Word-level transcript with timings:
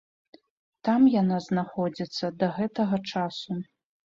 Там 0.87 1.05
яна 1.21 1.37
знаходзіцца 1.49 2.25
да 2.41 2.51
гэтага 2.57 2.95
часу. 3.15 3.61